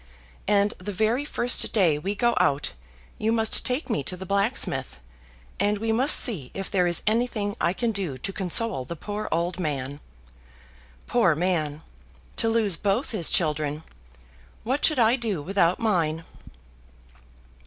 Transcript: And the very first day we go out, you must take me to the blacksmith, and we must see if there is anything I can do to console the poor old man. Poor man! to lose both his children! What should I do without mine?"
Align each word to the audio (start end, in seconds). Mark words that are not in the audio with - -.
And 0.47 0.73
the 0.79 0.91
very 0.91 1.25
first 1.25 1.71
day 1.73 1.99
we 1.99 2.15
go 2.15 2.33
out, 2.39 2.73
you 3.19 3.31
must 3.31 3.63
take 3.63 3.87
me 3.87 4.01
to 4.05 4.17
the 4.17 4.25
blacksmith, 4.25 4.99
and 5.59 5.77
we 5.77 5.91
must 5.91 6.15
see 6.19 6.49
if 6.55 6.71
there 6.71 6.87
is 6.87 7.03
anything 7.05 7.55
I 7.61 7.73
can 7.73 7.91
do 7.91 8.17
to 8.17 8.33
console 8.33 8.83
the 8.83 8.95
poor 8.95 9.29
old 9.31 9.59
man. 9.59 9.99
Poor 11.05 11.35
man! 11.35 11.83
to 12.37 12.49
lose 12.49 12.77
both 12.77 13.11
his 13.11 13.29
children! 13.29 13.83
What 14.63 14.83
should 14.83 14.97
I 14.97 15.17
do 15.17 15.39
without 15.39 15.77
mine?" 15.79 16.23